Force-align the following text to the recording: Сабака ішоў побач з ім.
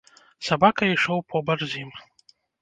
Сабака 0.47 0.83
ішоў 0.93 1.19
побач 1.35 1.59
з 1.65 1.71
ім. 1.83 1.91